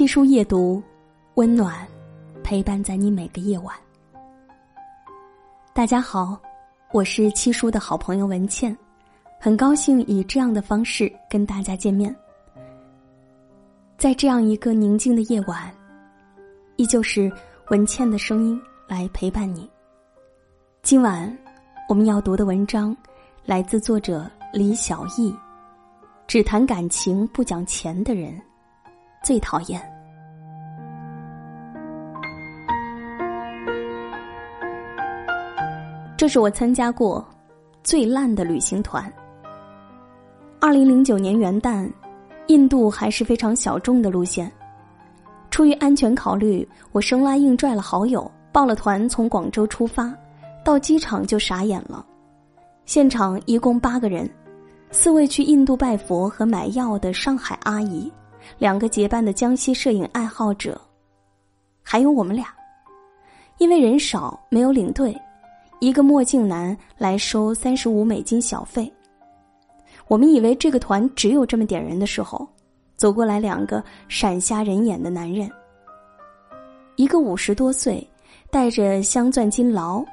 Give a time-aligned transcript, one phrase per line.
[0.00, 0.82] 七书夜读，
[1.34, 1.86] 温暖
[2.42, 3.76] 陪伴在你每个夜晚。
[5.74, 6.40] 大家好，
[6.90, 8.74] 我是七叔的好朋友文倩，
[9.38, 12.16] 很高兴以这样的方式跟大家见面。
[13.98, 15.70] 在这样一个宁静的夜晚，
[16.76, 17.30] 依旧是
[17.68, 18.58] 文倩的声音
[18.88, 19.70] 来陪伴你。
[20.80, 21.30] 今晚
[21.90, 22.96] 我们要读的文章
[23.44, 25.36] 来自作者李小艺，
[26.26, 28.40] 只谈感情不讲钱的人。
[29.22, 29.78] 最讨厌。
[36.20, 37.26] 这是我参加过
[37.82, 39.10] 最烂的旅行团。
[40.60, 41.90] 二零零九年元旦，
[42.48, 44.52] 印度还是非常小众的路线。
[45.50, 50.14] 出于安全考虑，我生拉硬拽了好友，报了团从广州出发，
[50.62, 52.04] 到机场就傻眼了。
[52.84, 54.28] 现场一共八个人，
[54.90, 58.12] 四位去印度拜佛和买药的上海阿姨。
[58.58, 60.78] 两个结伴的江西摄影爱好者，
[61.82, 62.48] 还有我们俩，
[63.56, 65.18] 因为人少没有领队，
[65.80, 68.90] 一个墨镜男来收三十五美金小费。
[70.08, 72.46] 我们以为这个团只有这么点人的时候，
[72.96, 75.50] 走过来两个闪瞎人眼的男人，
[76.96, 78.06] 一个五十多岁，
[78.50, 80.04] 戴着镶钻金劳，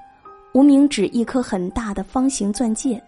[0.53, 3.01] 无名指一颗很大的方形钻戒，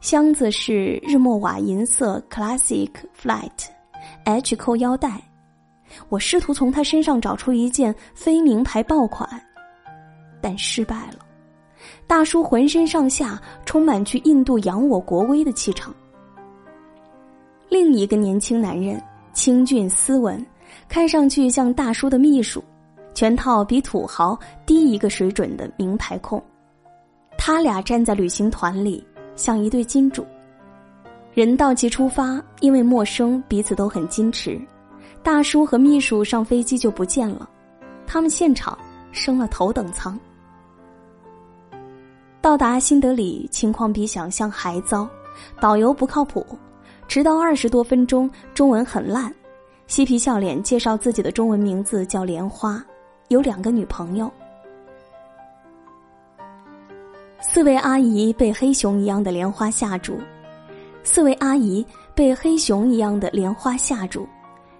[0.00, 3.68] 箱子是日默瓦银色 Classic Flight。
[4.24, 5.20] H 扣腰带，
[6.08, 9.28] 我试图从他身上找出一件非名牌爆款，
[10.40, 11.26] 但失败了。
[12.10, 15.94] 大叔浑身上下充满去印度扬我国威的气场。
[17.68, 19.00] 另一个年轻男人
[19.32, 20.44] 清俊斯文，
[20.88, 22.60] 看上去像大叔的秘书，
[23.14, 26.42] 全套比土豪低一个水准的名牌控。
[27.38, 30.26] 他俩站在旅行团里，像一对金主。
[31.32, 34.60] 人到齐出发，因为陌生，彼此都很矜持。
[35.22, 37.48] 大叔和秘书上飞机就不见了，
[38.04, 38.76] 他们现场
[39.12, 40.18] 升了头等舱。
[42.40, 45.06] 到达新德里，情况比想象还糟，
[45.60, 46.46] 导游不靠谱，
[47.06, 49.32] 迟到二十多分钟，中文很烂，
[49.86, 52.82] 嬉皮笑脸介绍自己的中文名字叫莲花，
[53.28, 54.30] 有两个女朋友。
[57.42, 60.18] 四位阿姨被黑熊一样的莲花吓住。
[61.02, 61.84] 四位阿姨
[62.14, 64.26] 被黑熊一样的莲花吓住，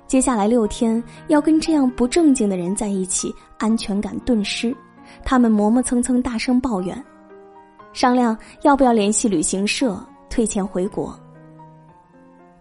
[0.07, 4.75] 接下来六天要跟这样不正经的人在一起，安全感顿失。
[5.25, 7.05] 他们磨磨蹭蹭，大声抱怨，
[7.93, 11.19] 商量要不要联系旅行社退钱回国。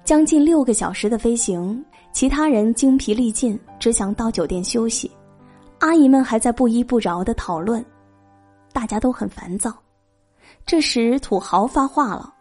[0.04, 5.10] 将近六个小时的飞行，其他人精疲力尽，只想到酒店休息。
[5.80, 7.84] 阿姨们还在不依不饶的讨论，
[8.74, 9.72] 大家都很烦躁。
[10.66, 12.34] 这时，土豪发话了。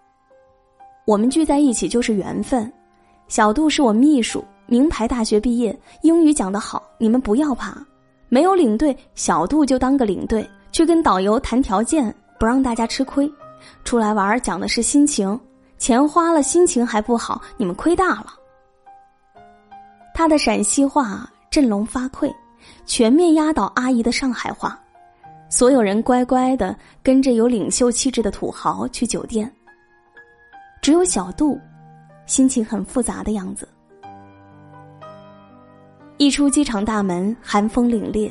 [1.04, 2.72] 我们聚在一起就是缘分，
[3.28, 7.76] 小杜是我秘书，名牌大学毕业，英语讲得好，你们不要怕。
[8.30, 13.30] 没有领队，小杜就当个领队，去跟导游谈条件，不让大家吃亏。
[13.84, 15.38] 出来玩讲的是心情，
[15.76, 18.34] 钱花了心情还不好，你们亏大了。
[20.14, 22.32] 他的陕西话振聋发聩，
[22.86, 24.78] 全面压倒阿姨的上海话，
[25.48, 29.50] 所有人乖乖的跟着有领袖气质的土豪去酒店。
[30.80, 31.58] 只有小杜，
[32.26, 33.68] 心情很复杂的样子。
[36.16, 38.30] 一出机场大门，寒风凛冽，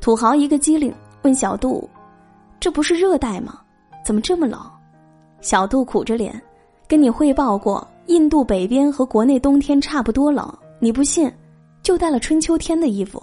[0.00, 1.88] 土豪一个机灵问小杜
[2.60, 3.60] ：“这不是热带吗？
[4.04, 4.60] 怎么这么冷？”
[5.40, 6.40] 小杜苦着脸
[6.86, 10.52] ：“跟你汇报过，印度北边和国内冬天差不多冷。
[10.78, 11.32] 你不信，
[11.82, 13.22] 就带了春秋天的衣服。”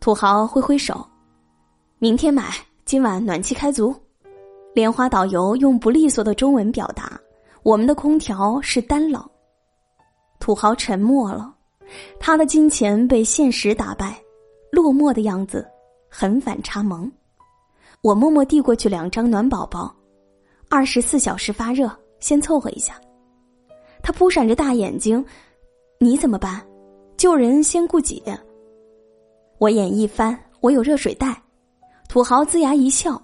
[0.00, 1.06] 土豪挥挥手
[1.98, 2.50] ：“明天买，
[2.84, 3.94] 今晚暖气开足。”
[4.74, 7.20] 莲花导游用不利索的中文表达
[7.62, 9.24] ：“我们的空调是单冷。”
[10.40, 11.54] 土豪沉默了，
[12.18, 14.20] 他的金钱被现实打败，
[14.72, 15.64] 落寞的样子
[16.08, 17.08] 很反差萌。
[18.02, 19.94] 我默默递过去两张暖宝宝，
[20.68, 21.88] 二十四小时发热，
[22.18, 23.00] 先凑合一下。
[24.02, 25.24] 他扑闪着大眼睛
[26.00, 26.60] ：“你怎么办？
[27.16, 28.20] 救人先顾己。”
[29.58, 31.40] 我眼一翻，我有热水袋。
[32.08, 33.22] 土豪龇牙一笑。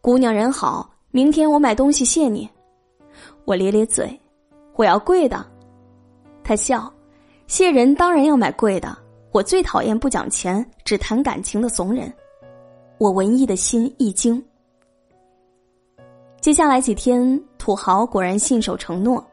[0.00, 2.48] 姑娘人好，明天我买东西谢你。
[3.44, 4.16] 我咧咧嘴，
[4.76, 5.44] 我要贵的。
[6.44, 6.88] 他笑，
[7.48, 8.96] 谢人当然要买贵的。
[9.32, 12.12] 我最讨厌不讲钱只谈感情的怂人。
[12.98, 14.42] 我文艺的心一惊。
[16.40, 19.24] 接下来几天，土豪果然信守承诺，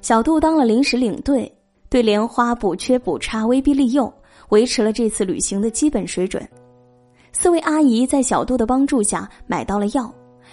[0.00, 1.50] 小杜当了临时领队，
[1.88, 4.12] 对莲花补缺补差，威逼利诱，
[4.48, 6.46] 维持了这次旅行的基本水准。
[7.32, 10.12] 四位阿姨在小杜的帮助下买到了药，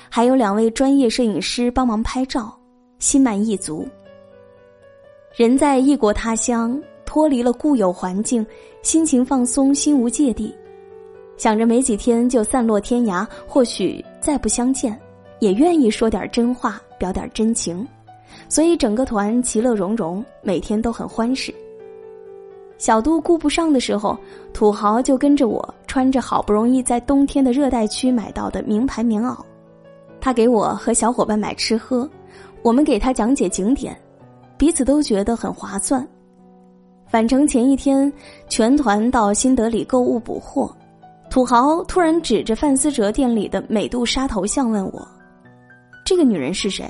[0.10, 2.56] 还有两位专业摄影师帮忙拍照，
[3.00, 3.88] 心满意足。
[5.36, 8.46] 人在异国他乡，脱离了固有环境，
[8.82, 10.54] 心情放松，心无芥蒂，
[11.42, 14.96] 想着没几天就散落天涯，或许再不相见，
[15.40, 17.84] 也愿意说点真话，表点真情，
[18.48, 21.52] 所以整个团其乐融融，每天都很欢实。
[22.78, 24.16] 小杜顾不上的时候，
[24.54, 29.36] 土豪就跟着我，穿着好不容易在冬天的热带区买到的名牌棉袄，
[30.20, 32.08] 他给我和小伙伴买吃喝，
[32.62, 34.00] 我们给他讲解景点。
[34.60, 36.08] 彼此都觉得很划算。
[37.08, 38.14] 返程前一天，
[38.48, 40.72] 全团到新德里购物补货，
[41.32, 45.08] 土豪突然指着范思哲店里的美杜莎头像问我
[46.06, 46.86] ：“这个女人是谁？”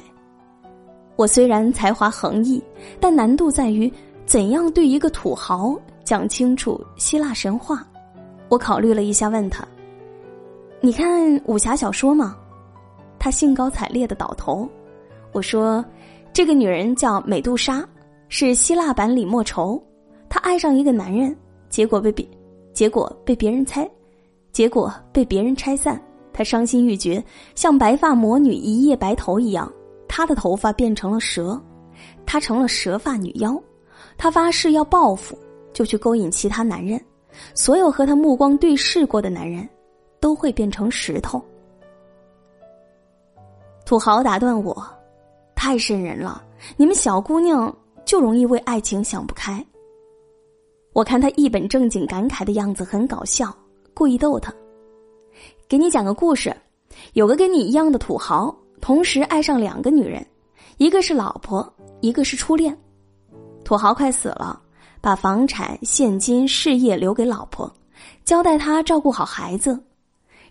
[1.16, 2.60] 我虽然才华横溢，
[3.00, 3.90] 但难度在于
[4.26, 7.86] 怎样对一个土豪讲清楚希腊神话。
[8.50, 9.64] 我考虑了一下，问他
[10.82, 12.36] ：“你看武侠小说吗？”
[13.20, 14.68] 他兴高采烈的倒头。
[15.32, 15.86] 我说。
[16.34, 17.86] 这个女人叫美杜莎，
[18.30, 19.78] 是希腊版李莫愁。
[20.30, 21.36] 她爱上一个男人，
[21.68, 22.26] 结果被别，
[22.74, 23.86] 结果被别人猜，
[24.52, 26.02] 结果被别人拆散。
[26.34, 27.24] 她伤心欲绝，
[27.56, 29.72] 像白发魔女一夜白头一样，
[30.08, 31.62] 她的头发变成了蛇，
[32.26, 33.62] 她成了蛇发女妖。
[34.18, 35.38] 她发誓要报复，
[35.74, 37.00] 就去勾引其他男人。
[37.54, 39.68] 所有和她目光对视过的男人，
[40.20, 41.44] 都会变成石头。
[43.86, 44.86] 土豪打断我。
[45.54, 46.44] 太瘆人了！
[46.76, 47.72] 你们小姑娘
[48.04, 49.64] 就容易为爱情想不开。
[50.92, 53.56] 我看他一本正经感慨的样子很搞笑，
[53.94, 54.54] 故意逗他。
[55.68, 56.56] 给你讲个故事：
[57.14, 60.26] 有个跟你一样的土豪，同时爱上两个女人，
[60.78, 61.72] 一个是老婆，
[62.02, 62.78] 一个是初恋。
[63.64, 64.60] 土豪快死了，
[65.00, 67.72] 把房产、现金、事业留给老婆，
[68.26, 69.80] 交代他照顾好孩子，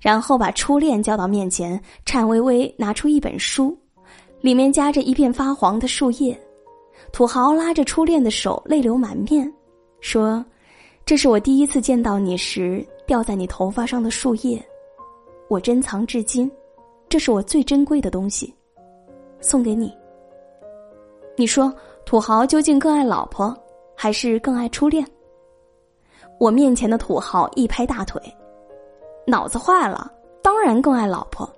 [0.00, 3.76] 然后把初恋叫到面前，颤巍巍拿出一本书。
[4.40, 6.40] 里面夹着一片发黄的树叶，
[7.12, 9.52] 土豪拉着初恋的手，泪流满面，
[10.00, 10.42] 说
[11.04, 14.65] ：“这是我第一次见到你时掉在你头发上的树叶，
[15.49, 16.49] 我珍藏至今，
[17.09, 18.55] 这是我最珍贵的东西，
[19.41, 19.93] 送给你。”
[21.37, 21.75] 你说，
[22.07, 23.53] 土豪究竟更爱老婆，
[23.97, 25.05] 还是更爱初恋？
[26.39, 28.23] 我面前的土豪一拍大腿
[29.27, 30.09] ：“脑子坏了，
[30.41, 31.51] 当然更爱老婆。”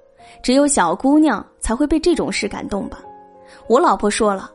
[0.42, 3.04] 只有小姑娘才会被这种事感动吧？
[3.68, 4.50] 我老婆说了，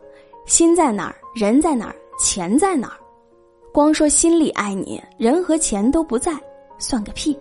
[0.47, 2.97] 心在哪儿，人在哪儿，钱在哪儿。
[3.71, 6.35] 光说心里爱你，人和钱都不在，
[6.77, 7.37] 算个屁！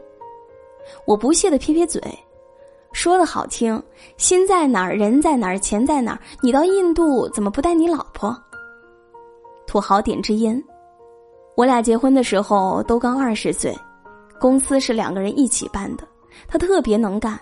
[1.04, 2.00] 我不屑的撇撇嘴，
[2.92, 3.82] 说的好听，
[4.16, 6.20] 心在哪儿，人在哪儿，钱在哪儿？
[6.42, 8.36] 你到印度怎么不带你老婆？
[9.66, 10.62] 土豪点支烟，
[11.56, 13.76] 我俩结婚的时候都刚二十岁，
[14.40, 16.04] 公司是两个人一起办的，
[16.46, 17.38] 他特别能干。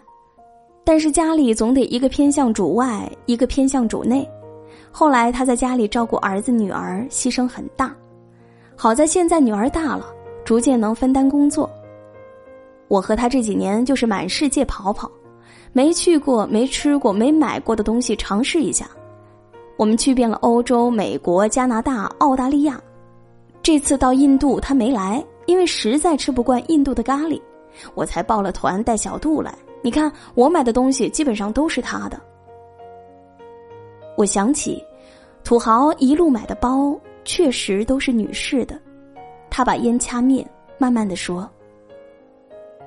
[0.86, 4.28] 但是家里总得一个偏向主外，一个偏向主内。
[4.90, 7.94] 后来他在家里照顾儿子女儿，牺牲很大。
[8.76, 10.06] 好在现在女儿大了，
[10.44, 11.70] 逐渐能分担工作。
[12.94, 15.10] 我和他这几年就是满世界跑跑，
[15.72, 18.88] 没去过、没吃过、没买过的东西尝试一下。
[19.76, 22.80] 我们去遍了欧洲、美国、加拿大、澳大利亚。
[23.64, 27.42] 这次到印度他没来，因为实在吃不惯印度的咖喱，
[27.96, 29.52] 我才报了团带小杜来。
[29.82, 32.20] 你看，我买的东西基本上都是他的。
[34.16, 34.80] 我想起，
[35.42, 38.80] 土豪一路买的包确实都是女士的。
[39.50, 40.46] 他把烟掐灭，
[40.78, 41.50] 慢慢的说：“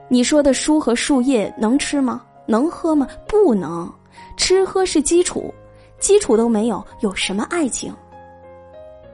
[0.09, 2.23] 你说的书和树叶能吃吗？
[2.45, 3.07] 能喝吗？
[3.27, 3.91] 不能。
[4.37, 5.53] 吃喝是基础，
[5.99, 7.93] 基础都没有，有什么爱情？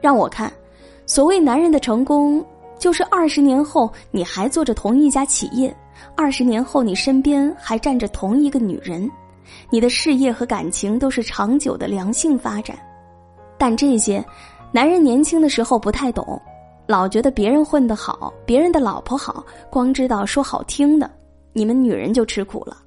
[0.01, 0.51] 让我看，
[1.05, 2.45] 所谓男人的成功，
[2.77, 5.75] 就是二十年后你还做着同一家企业。”
[6.15, 9.09] 二十年后，你身边还站着同一个女人，
[9.69, 12.77] 你的事业和感情都是长久的良性发展。
[13.57, 14.23] 但这些，
[14.71, 16.39] 男人年轻的时候不太懂，
[16.85, 21.09] 老觉得别人混得好，别人的老婆好，光知道说好听的，
[21.53, 22.77] 你们女人就吃苦了。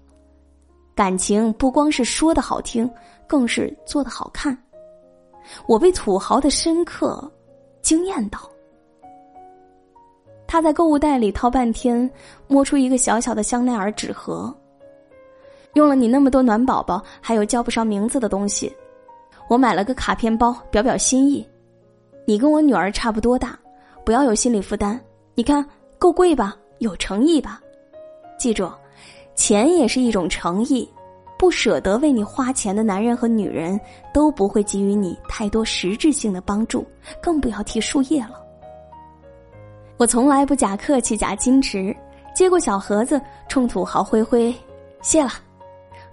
[0.95, 2.89] 感情不光是说的好听，
[3.27, 4.57] 更是做的好看。
[5.67, 7.31] 我被土豪的深刻
[7.81, 8.39] 惊艳到。
[10.47, 12.09] 他在购物袋里掏半天，
[12.47, 14.55] 摸出一个小小的香奈儿纸盒。
[15.75, 18.75] 用了你那么多暖宝宝，还有叫不上名字的东西，
[19.49, 21.47] 我买了个卡片包，表表心意。
[22.27, 23.59] 你跟我女儿差不多大，
[24.07, 24.99] 不要有心理负担。
[25.35, 25.67] 你看
[25.99, 26.57] 够贵吧？
[26.79, 27.61] 有诚意吧？
[28.39, 28.71] 记住，
[29.35, 30.89] 钱也是一种诚意。
[31.37, 33.79] 不舍得为你花钱的男人和女人，
[34.15, 36.87] 都不会给予你太多实质性的帮助，
[37.21, 38.41] 更不要提树叶了。
[39.97, 41.95] 我从来不假客气、假矜持，
[42.33, 44.55] 接过小盒子，冲土豪挥挥，
[45.03, 45.31] 谢了。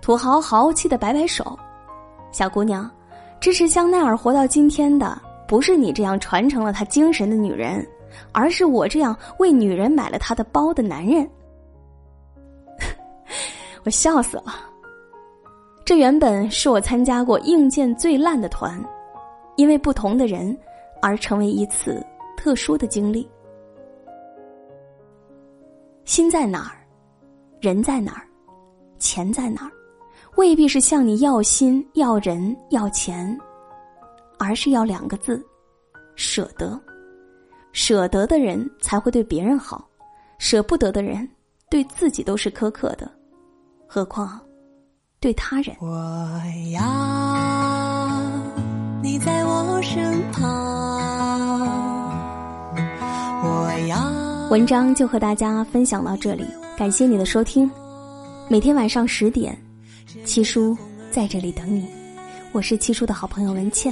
[0.02, 1.58] 土豪豪气的摆摆手
[2.34, 2.90] ：“小姑娘，
[3.40, 5.22] 支持香奈儿活到今天的，
[5.54, 7.88] 不是你这样传承了他精神的女人，
[8.32, 11.30] 而是我这样为女人买了他的包的男人。
[13.86, 14.56] 我笑死了。
[15.86, 18.84] 这原本是我参加过硬件最烂的团，
[19.56, 20.58] 因为不同的人
[21.04, 22.04] 而成为一次
[22.36, 23.30] 特殊的经历。
[26.04, 26.82] 心在哪儿，
[27.62, 28.26] 人在哪儿，
[28.98, 29.72] 钱在哪儿，
[30.36, 33.40] 未必是向你要心、要人、要钱。
[34.44, 35.44] 而是要两个字，
[36.16, 36.80] 舍得。
[37.72, 39.88] 舍得的人才会对别人好，
[40.38, 41.28] 舍不得的人
[41.70, 43.10] 对自己都是苛刻的，
[43.88, 44.40] 何况
[45.20, 45.76] 对他人。
[45.80, 45.90] 我
[46.72, 48.22] 要
[49.02, 50.44] 你在我身旁。
[53.44, 56.46] 我要文章就和大家分享到这里，
[56.78, 57.70] 感谢你的收听。
[58.48, 59.58] 每天晚上十点，
[60.26, 60.78] 七叔
[61.10, 61.88] 在这里等你。
[62.52, 63.92] 我是七叔的好朋友文倩。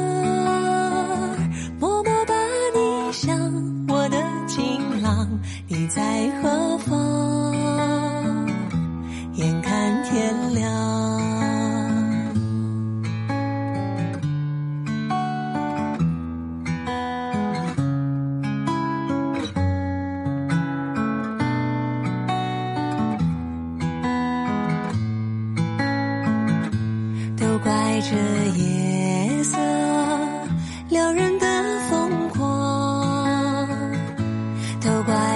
[6.21, 7.00] 在何方？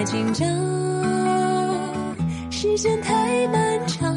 [0.00, 0.48] 太紧张，
[2.50, 4.09] 时间太漫长。